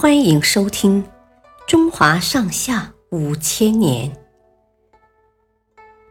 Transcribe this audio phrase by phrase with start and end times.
[0.00, 1.04] 欢迎收听
[1.66, 4.10] 《中华上下五千年》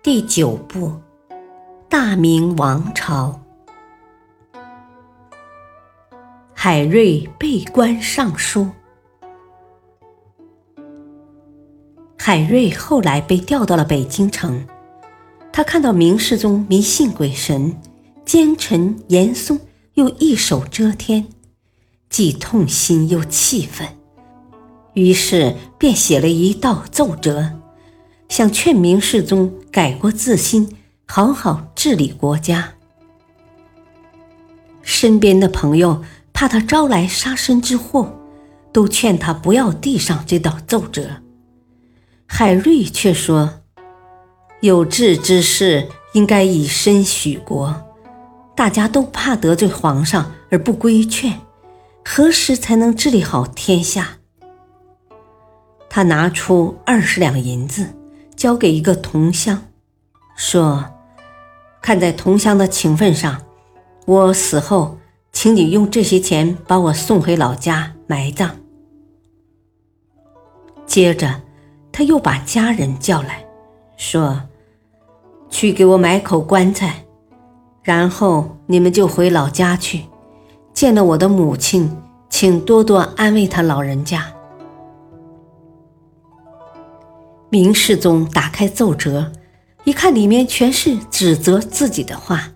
[0.03, 0.89] 第九部
[1.89, 3.41] 《大明王朝》。
[6.53, 8.69] 海瑞被官上书。
[12.15, 14.67] 海瑞后来被调到了北京城，
[15.51, 17.75] 他看到明世宗迷信鬼神，
[18.23, 19.59] 奸臣严嵩
[19.95, 21.25] 又一手遮天。
[22.09, 23.87] 既痛心又气愤，
[24.93, 27.51] 于是便写了一道奏折，
[28.27, 32.73] 想劝明世宗改过自新，好好治理国家。
[34.81, 38.19] 身边的朋友怕他招来杀身之祸，
[38.73, 41.21] 都劝他不要递上这道奏折。
[42.25, 43.61] 海瑞却说
[44.61, 47.83] ：“有志之士应该以身许国，
[48.55, 51.39] 大家都怕得罪皇上而不规劝。”
[52.03, 54.17] 何时才能治理好天下？
[55.89, 57.87] 他拿出二十两银子，
[58.35, 59.63] 交给一个同乡，
[60.35, 60.85] 说
[61.81, 63.41] ：“看在同乡的情分上，
[64.05, 64.97] 我死后，
[65.31, 68.55] 请你用这些钱把我送回老家埋葬。”
[70.85, 71.41] 接着，
[71.91, 73.45] 他又把家人叫来，
[73.97, 74.43] 说
[75.49, 77.05] ：“去给我买口棺材，
[77.83, 80.05] 然后你们就回老家去。”
[80.79, 81.93] 见了我的母亲，
[82.29, 84.25] 请多多安慰他老人家。
[87.49, 89.29] 明世宗打开奏折，
[89.83, 92.51] 一看里面全是指责自己的话，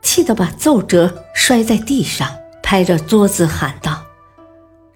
[0.00, 2.28] 气得把奏折摔在地上，
[2.62, 4.00] 拍着桌子喊道：“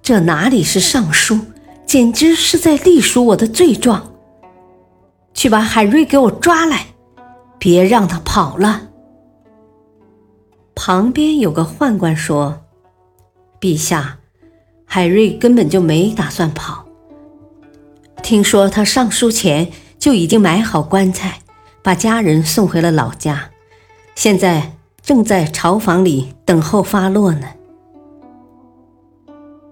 [0.01, 1.37] 这哪里是上书，
[1.85, 4.13] 简直是在隶属我的罪状！
[5.35, 6.87] 去把海瑞给我抓来，
[7.59, 8.91] 别让他跑了。”
[10.75, 12.63] 旁边有个宦官说
[13.61, 14.19] ：“陛下，
[14.85, 16.85] 海瑞根本就没打算跑。
[18.23, 21.39] 听说他上书前就已经买好棺材，
[21.83, 23.51] 把家人送回了老家，
[24.15, 27.49] 现在正在朝房里等候发落呢。”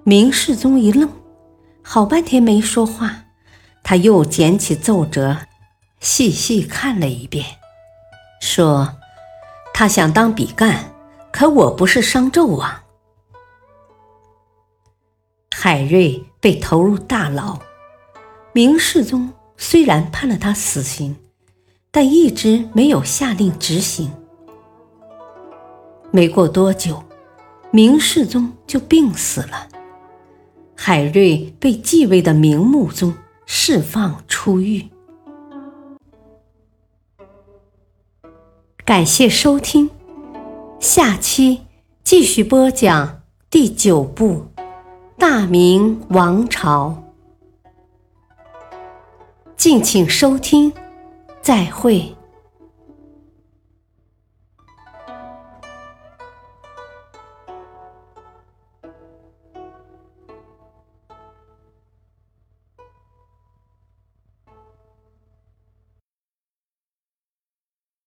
[0.05, 1.09] 明世宗一愣，
[1.83, 3.25] 好半天没说话，
[3.83, 5.39] 他又捡起奏折，
[6.01, 7.45] 细细看了一遍，
[8.41, 8.97] 说
[9.75, 10.92] ：“他想当比干。”
[11.33, 12.71] 可我不是商纣王。
[15.51, 17.59] 海瑞被投入大牢，
[18.53, 21.17] 明世宗虽然判了他死刑，
[21.91, 24.13] 但一直没有下令执行。
[26.11, 27.03] 没过多久，
[27.71, 29.69] 明世宗就病死了，
[30.77, 33.15] 海瑞被继位的明穆宗
[33.47, 34.89] 释放出狱。
[38.85, 39.89] 感谢收听。
[40.83, 41.61] 下期
[42.03, 44.49] 继续播讲第九部
[45.17, 47.05] 《大明王朝》，
[49.57, 50.73] 敬请收听，
[51.41, 52.13] 再会。